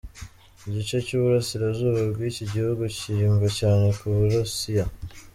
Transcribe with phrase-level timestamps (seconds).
[0.67, 4.85] Igice cy’Uburasirazuba bw’iki gihugu kiyumva cyane ku Burusiya.